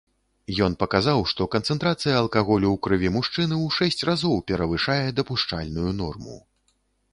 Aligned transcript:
Ён 0.67 0.71
паказаў, 0.83 1.19
што 1.31 1.45
канцэнтрацыя 1.55 2.15
алкаголю 2.21 2.67
ў 2.71 2.77
крыві 2.87 3.13
мужчыны 3.19 3.55
ў 3.65 3.77
шэсць 3.77 4.07
разоў 4.11 4.35
перавышае 4.51 4.99
дапушчальную 5.21 5.91
норму. 6.03 6.43